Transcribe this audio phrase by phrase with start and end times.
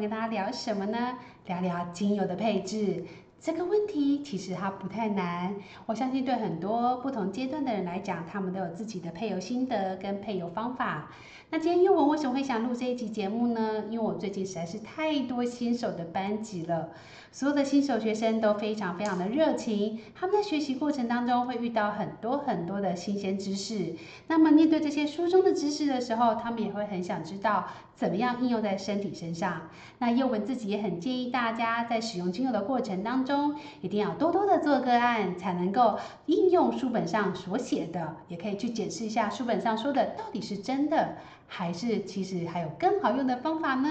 [0.00, 1.18] 跟大家聊什么呢？
[1.46, 3.04] 聊聊精油的配置。
[3.40, 5.54] 这个问题其实它不太难，
[5.86, 11.10] 我相信对很多不同阶段的人来讲，他们都有自己的配油心得跟配油方法。
[11.50, 13.84] 那今天宥雯为什么会想录这一集节目呢？
[13.88, 16.90] 因为我最近实在是太多新手的班级了，
[17.32, 23.94] 所有的新手学生都非常非常的热情，他们在学习过程当中会遇到很多很多的新鲜知识。
[24.26, 29.70] 那么面对这些书中的知识的时候，他们也会很想知道怎么样应用在身体身上。
[30.00, 41.16] 那宥雯自己也很建议大家在使用精油的过程当中，一定要多多的做个案，才能够应用书本上所写的，也可以去检视一下书本上说的到底是真的，
[41.48, 43.88] 还是其实还有更好用的方法呢？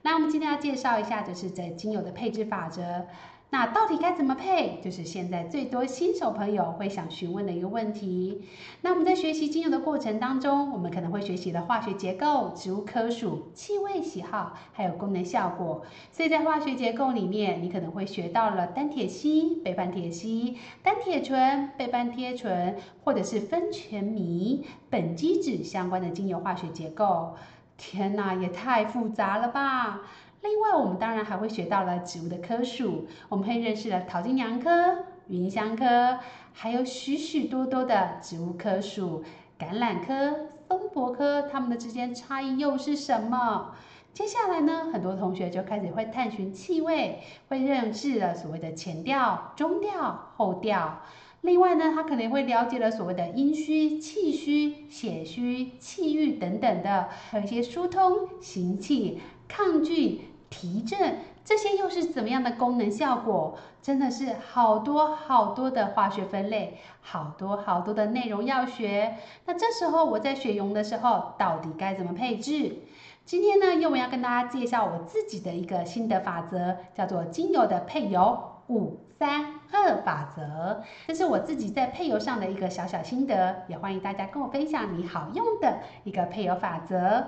[0.00, 3.06] 那我们今天要介绍一下，就是在精油的配置法则。
[3.52, 4.80] 那到底该怎么配？
[4.82, 8.40] 就是现在最多新手朋友会想询问的一个问题。
[8.80, 15.82] 那我们在学习精油的过程当中，我们可能会学习了化学结构、植物科属、气味喜好，还有功能效果。
[16.10, 27.34] 所以在化学结构里面，你可能会学到了单萜烯、倍半萜烯、单萜醇、倍半萜醇，或者是酚醛醚、苯基酯相关的精油化学结构。
[27.76, 30.00] 天哪，也太复杂了吧！
[30.42, 36.18] 另外，我们当然还会学到了植物的科属，我们会认识了桃金娘科、芸香科，
[36.52, 39.22] 还有许许多多的植物科属，
[39.56, 43.72] 橄榄科、松柏科，它们的之间差异又是什么？
[44.12, 51.02] 接下来呢，很多同学就开始会探寻气味，会认识了所谓的前调、中调、后调。
[51.42, 60.20] 另外呢，他可能会了解了所谓的阴虚、气虚、血虚、气郁等等的，还有一些疏通、行气、抗菌。
[60.52, 63.56] 提振，这些又是怎么样的功能效果？
[63.80, 69.16] 真的是好多好多的化学分类，好多好多的内容要学。
[69.46, 72.76] 那这时候我在选油的时候，到底该怎么配置？
[73.24, 80.82] 今天呢，宥雯要跟大家介绍我自己的一个心得法则，叫做精油的配油五三二法则。
[81.08, 87.24] 这是我自己在配油上的一个小小心得，也欢迎大家跟我分享你好用的一个配油法则。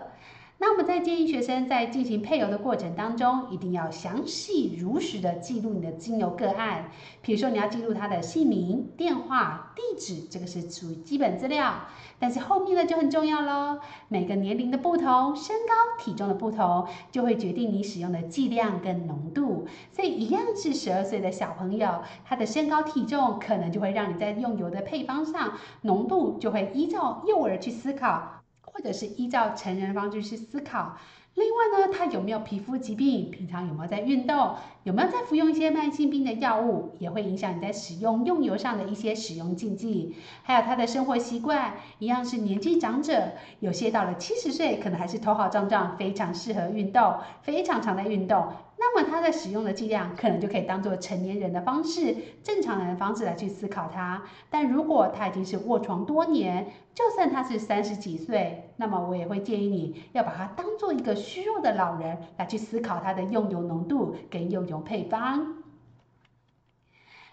[0.58, 6.90] 那我们在建议学生在进行配油的过程当中，一定要详细如实的记录你的精油个案。
[7.20, 11.74] 比如说，你要记录他的姓名、电话、地址，这个是属于基本资料。
[12.18, 13.80] 但是后面的就很重要喽。
[14.08, 19.66] 每个年龄的不同、身高体重的不同，就会决定你使用的剂量跟浓度。
[19.92, 28.43] 所以，一样是十二岁的小朋友，他的身高体重可能就会让你在用油的配方上，浓度就会依照幼儿去思考。
[28.74, 30.98] 或者是依照成人的方式去思考。
[31.34, 33.28] 另外呢，他有没有皮肤疾病？
[33.28, 34.54] 平常有没有在运动？
[34.84, 36.92] 有没有在服用一些慢性病的药物？
[37.00, 40.14] 也会影响你在使用用油上的一些使用禁忌。
[40.44, 48.46] 还有他的生活习惯，一样是年纪长者，有些到了七十岁，可能还是头好胀胀，非常适合运动，非常常在运动。
[48.76, 54.22] 那么他的使用的剂量可能就可以当做成年人的方式、正常人的方式来去思考它。
[54.50, 65.64] 但如果他已经是卧床多年，就算他是三十几岁，那么我也会建议你要把它当做一个虚弱的老人来去思考它的用油浓度跟用油配方。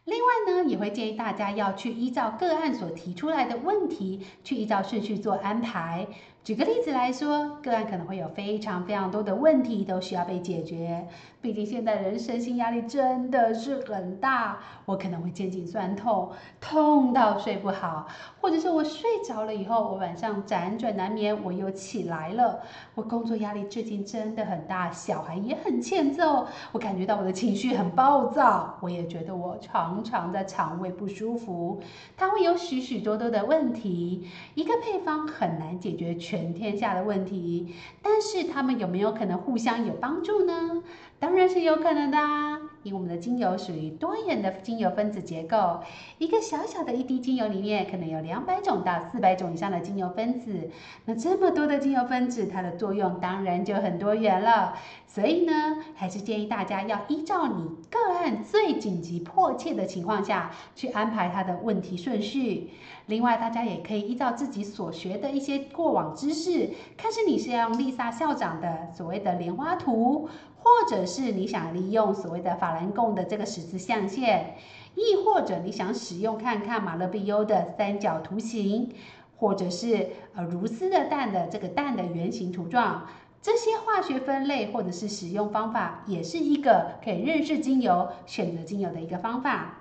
[0.06, 6.08] 另外呢，也会建议大家要去依照个案所提出来的问题，去依照顺序做安排。
[6.44, 11.08] 举个例子来说，个案可能会有非常非常多的问题都需要被解决。
[11.40, 18.08] 毕竟现在人身心压力真的是很大，我可能会肩颈酸痛，痛到睡不好，
[18.40, 22.60] 或者是我睡着了以后，我晚上辗转难眠，我又起来了。
[22.96, 31.80] 我工作压力最近真的很大，小孩也很欠揍，我感觉到我的情绪很暴躁，我也觉得我常常在肠胃不舒服。
[32.18, 40.82] 它会有许许多多的问题，一个配方很难解决全天下的问题，但是他们有没有可能互相有帮助呢？
[41.20, 45.82] 当然是有可能的啊，因为我们的精油属于多元的精油分子结构，
[46.18, 50.70] 一个小小的一滴精油里面可能有两百种到四百种以上的精油分子，
[51.06, 54.74] 那这么多的精油分子，它的作用当然就很多元了。
[55.06, 62.70] 所以呢，还是建议大家要依照你个案最紧急迫切的情况下去安排它的问题顺序。
[63.08, 70.30] 另外，大家也可以依照自己所学的一些过往知识，看是你是要用丽莎校长的所谓的莲花图，
[70.64, 74.56] 或者是你想利用所谓的法兰贡的这个十字象限，
[74.96, 78.94] 亦或者你想使用看看马勒比优的三角图形，
[79.38, 83.08] 或者是呃如丝的蛋的这个蛋的圆形图状。
[83.42, 89.81] 这些化学分类或者是使用方法，也是一个可以认识精油、选择精油的一个方法。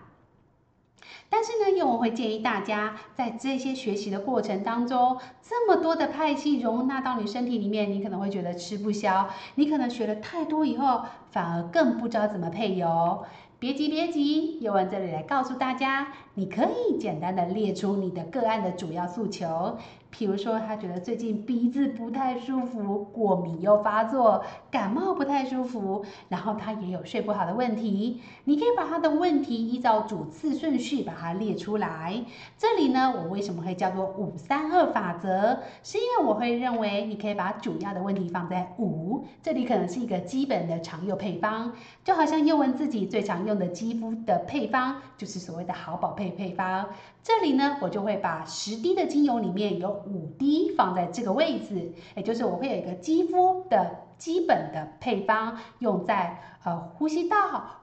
[1.28, 9.28] 但是呢，又我会建议大家，在这些学习的过程当中，这么多的派系容纳到你身体里面，你可能会觉得吃不消。
[9.54, 13.24] 你可能学了太多以后，反而更不知道怎么配油。
[13.58, 19.76] 别急，别急，宥雯这里来告诉大家，你可以简单的列出你的个案的主要诉求。
[20.12, 28.20] 譬如说，他觉得最近鼻子不太舒服，过敏又发作，感冒不太舒服，然后他也有睡不好的问题。
[28.44, 32.24] 你可以把他的问题依照主次顺序把它列出来。
[32.58, 35.58] 这里呢，我为什么会叫做五三二法则？
[35.82, 41.72] 是因为我会认为你可以把主要的问题放在五，这里可能是一个基本的常用配方，
[42.04, 46.88] 就好像宥雯自己最常用的肌肤的配方，就是所谓的好宝贝配方。
[47.22, 57.36] 这里呢，我就会把十滴的精油里面有五滴放在这个位置，也就是我会有一个肌肤的基本的配方，用在呃呼吸道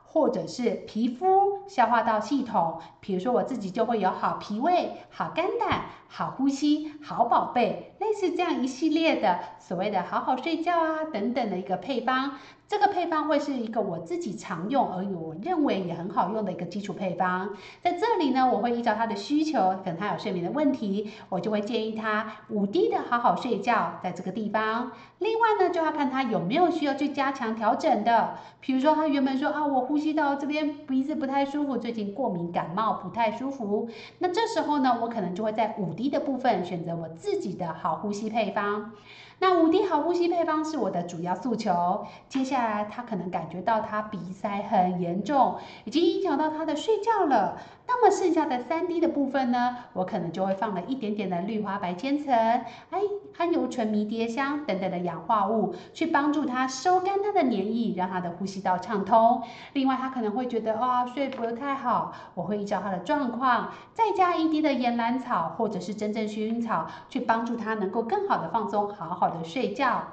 [0.03, 2.79] 或者是皮肤消化道系统。
[2.99, 12.33] 比如说我自己就会有好脾胃、好肝胆、好呼吸、好宝贝，类似这样一系列的所谓的好好睡觉啊等等的一个配方。
[12.69, 17.51] 这个配方会是一个我自己常用，而我认为也很好用的一个基础配方。
[17.81, 24.91] 在这里呢，我会依照他的需求，可能他有睡眠的问题，我就会建议他五滴的好好睡觉在这个地方。
[25.19, 28.35] 另外呢，就要看他有没有需要去加强调整的。
[28.59, 33.87] 比如说他原本说啊，我呼吸道这边鼻子不太舒服，最近过敏感冒不太舒服。
[34.19, 38.91] 那这时候呢，我可能就会在五滴的部分选择我自己的好好呼吸配方。
[39.39, 42.05] 那五滴好呼吸配方是我的主要诉求。
[42.27, 47.57] 接下来他可能感觉到他鼻塞很严重，已经影响到他的睡觉了。
[47.89, 52.99] 那么剩下的三滴的部分呢，我可能就会放了一点点的绿花白千层，哎，
[53.37, 59.41] 含油醇迷迭香等等的氧化物，去帮助他收干他的黏液，让他的呼吸道畅通。
[59.71, 70.03] 另外，他可能会觉得啊、睡不太好，我会依照他的状况，再加一滴的岩兰草或者是真正薰衣草，去帮助他能够更好的放松，好好的睡觉。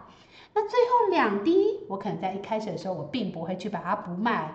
[0.56, 4.54] 那最后两滴，我可能在一开始的时候，我并不会去把它补满。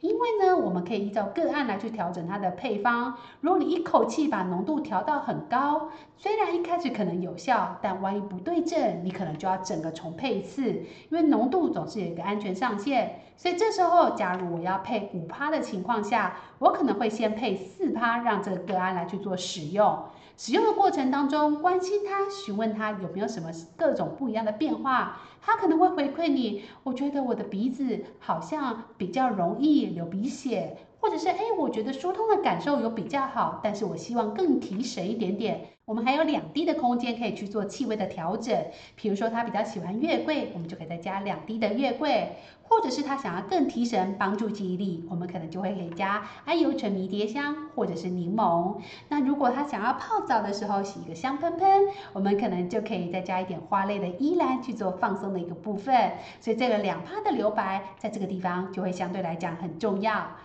[0.00, 3.14] 因为呢，我们可以依照个案来去调整它的配方。
[3.42, 10.70] 如果你一口气把浓度调到很高，虽然一开始可能有效，但万一不对症，你可能就要整个重配一次。
[10.70, 19.98] 因为浓度总是有一个安全上限，所以这时候，假如我要配五趴的情况下，我可能会先配四趴，让这个个案来去做使用。
[20.42, 26.62] 使用的过程当中，关心他，询问他有没有什么各种不一样的变化，他可能会回馈你。
[26.82, 35.68] 我觉得我的鼻子好像比较容易流鼻血，或者是哎，我觉得疏通的感受有比较好，但是我希望更提神一点点。
[35.86, 38.56] 我们还有两滴的空间可以去做气味的调整，
[38.94, 48.76] 比如说他比较喜欢月桂，我们就可以再加两滴的月桂，或者是他想要更提神、帮助记忆力，我们可能就会可以加桉油醇迷迭香或者是柠檬。
[49.08, 51.68] 那如果他想要泡澡的时候洗一个香喷喷，
[52.12, 56.12] 我们可能就可以再加一点花类的依兰去做放松的一个部分。
[56.40, 60.36] 所以这个两趴的留白在这个地方就会相对来讲很重要。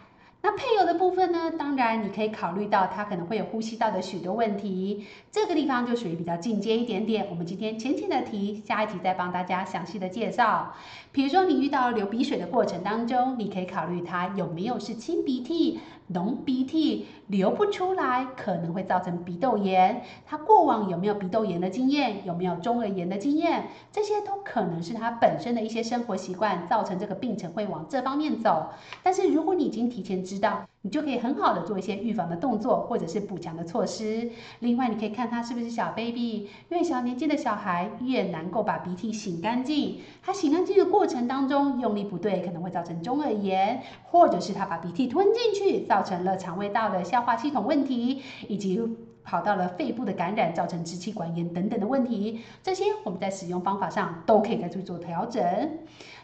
[0.41, 1.51] 那配油的部分呢？
[1.57, 7.27] 当然，你可以考虑到它可能会有呼吸道的许多问题，这个地方就属于比较进阶一点点。
[7.31, 10.75] 我们今天浅浅的提，下一集再帮大家详细的介绍。
[11.11, 15.79] 比如说，你遇到流鼻水的过程当中，你可以考虑它有没有是清鼻涕。
[16.07, 20.03] 浓鼻涕流不出来，可能会造成鼻窦炎。
[20.25, 22.25] 他过往有没有鼻窦炎的经验？
[22.25, 23.69] 有没有中耳炎的经验？
[23.91, 28.69] 这些都可能是他本身的一些生活习惯造成这个病程会往这方面走。
[29.01, 34.29] 但是如果你已经提前知道，你就可以很好的做一些预防的动作，或者是补强的措施。
[34.59, 39.97] 另外，你可以看他是不是小 baby，越小年纪的小孩越难够把鼻涕擤干净。
[40.21, 48.79] 他擤干净的过程当中用力不对，可能会造成中耳炎，或者是他把鼻涕吞进去，造成了肠胃道的消化系统问题，以及
[49.25, 52.41] 跑到了肺部的感染，造成支气管炎等等的问题。
[52.63, 55.43] 这些我们在使用方法上都可以再去做调整。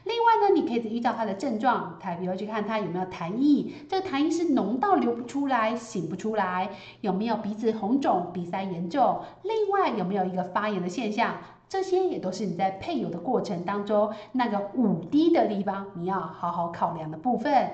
[0.03, 6.69] 另外呢，你可以依照它的症状，他比如去看它有没有痰液，这个痰液是浓到流不出来、醒不出来，
[7.01, 11.35] 有没有鼻子红肿、鼻塞严重，另外有没有一个发炎的现象，
[11.69, 17.69] 这些也都是你在配油的过程当中那个五滴的地方，你要好好考量的部分。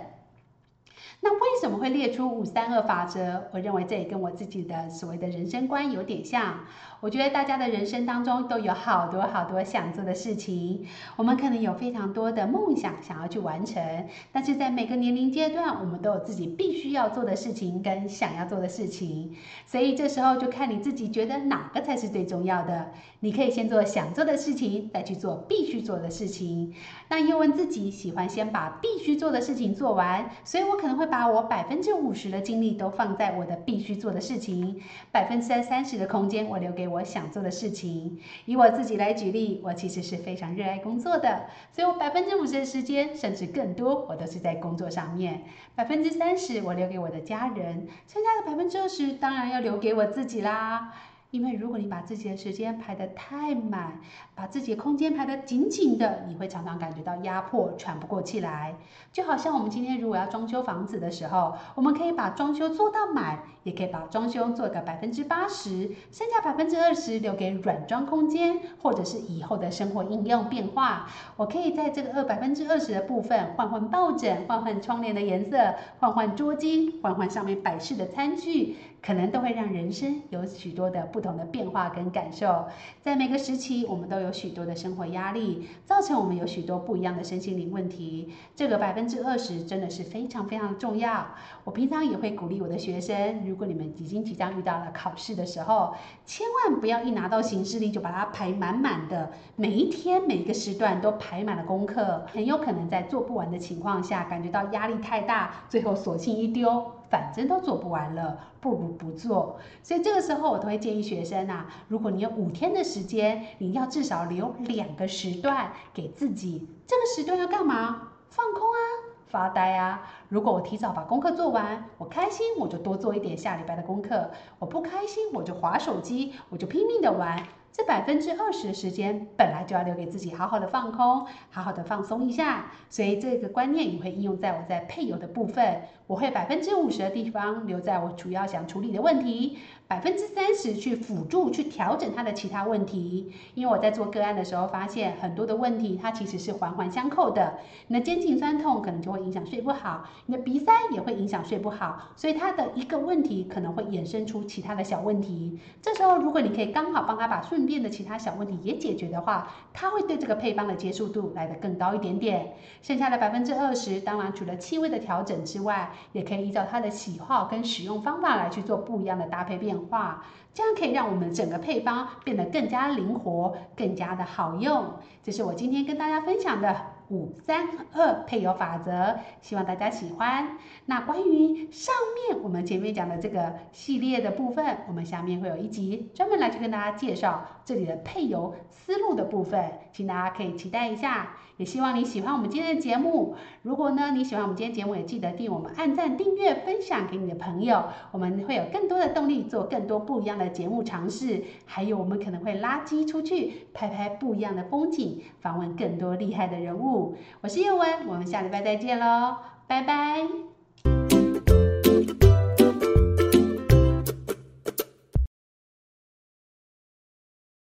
[1.19, 3.49] 那为什么会列出五三二法则？
[3.51, 6.59] 我认为这也跟我自己的所谓的人生观有点像。
[6.99, 22.91] 我觉得大家的人生当中都有好多好多想做的事情，我们可能有非常多的梦想想要去完成，但是在每个年龄阶段，我们都有自己必须要做的事情跟想要做的事情，所以这时候就看你自己觉得哪个才是最重要的。
[23.19, 26.73] 你可以先做想做的事情，再去做必须做的事情。
[27.09, 31.06] 那又问自己喜欢先把必须做的事情做完，所以我可能会。
[31.07, 38.19] 把我百分之五十的精力都放在我的必须做的事情，百分之三十的空间我留给我想做的事情。
[38.45, 45.43] 以我自己来举例，我其实是非常热爱工作的，所以我百分之五十的时间，甚至更多，我都是在工作上面。
[45.75, 50.93] 百分之三十我留给我的家人，剩下的百分之二十当然要留给我自己啦。
[51.31, 53.99] 因为如果你把自己的时间排得太满，
[54.33, 58.75] 把自己的空间排得紧紧的，你会常常感觉到压迫，喘不过气来。
[59.11, 71.07] 就好像我们今天如果要装修房子的时候，我们可以把装修做到满，也可以把装修做个百分之八十，剩下百分之二十留给软装空间，或者是以后的生活应用变化。
[71.35, 78.77] 我可以在这个二百分之二十的部分换换抱枕，换换窗帘的颜色，换换桌巾，换换上面摆饰的餐具。
[79.07, 82.65] 可能都会让人生有许多的不同的变化跟感受。
[83.01, 88.33] 在每个时期，我们都有许多的生活压力，造成我们有许多不一样的身心灵问题。
[88.53, 91.25] 这个百分之二十真的是非常非常重要。
[91.63, 95.95] 我平常也会鼓励我的学生，如果你们已经即将遇到了考试的时候，
[96.25, 106.91] 千万不要一拿到行事历就把它排满满的，每一天每一个时段都排满了功课，很有可能在做不完的情况下，感觉到压力太大，最后索性一丢。
[107.09, 109.57] 反正都做不完了，不如不做。
[109.81, 116.67] 所以这个时候，我都会建议学生啊，如果你有五天的时间，你要至少留两个时段给自己。
[116.85, 118.09] 这个时段要干嘛？
[118.29, 118.79] 放空啊，
[119.27, 120.01] 发呆啊。
[120.29, 127.41] 如果我提早把功课做完，我开心，我就多做一点下礼拜的功课；我不开心，我就划手机，我就拼命的玩。
[127.77, 132.71] 这百分之二十的时间本来就要留给自己，好好的放空，好好的放松一下。
[132.89, 135.81] 所以这个观念也会应用在我在配油的部分。
[136.07, 143.31] 我会百分之五十的地方留在我主要想处理的问题，百分之三十去辅助去调整它的其他问题。
[143.53, 147.59] 因为我在做个案的时候发现，很多的问题它其实是环环相扣的。
[147.87, 155.59] 你的肩颈酸痛可能就会影响睡不好，你的鼻塞也会影响睡不好，所以它的一个问题可能会衍生出其他的小问题。
[155.81, 162.53] 这时候如果你可以刚好帮他把顺变的其他小问题也解决的话，它会对这个配方的接受度来得更高一点点。
[162.81, 174.85] 剩下的百分之二十，当然除了气味的调整之外，也可以依照它的喜好跟使用方法来去做不一样的搭配变化，这样可以让我们整个配方变得更加灵活，更加的好用。
[175.21, 176.75] 这是我今天跟大家分享的
[177.09, 180.57] 五三二配油法则，希望大家喜欢。
[180.85, 181.93] 那关于上
[182.29, 191.37] 面我们前面讲的这个系列的部分，我们下面会有一集专门来去跟大家介绍这里的配油思路的部分，请大家可以期待一下。
[191.57, 193.35] 也希望你喜欢我们今天的节目。
[193.63, 197.83] 如果呢你喜欢我们今天节目，也记得订我们按赞、订阅、分享给你的朋友。
[198.11, 207.17] 我们会有更多的动力做更多不一样的节目尝试，还有我们可能会拉机出去拍拍不一样的风景，访问更多厉害的人物。
[207.41, 209.37] 我是叶文，我们下礼拜再见喽，
[209.67, 210.46] 拜拜。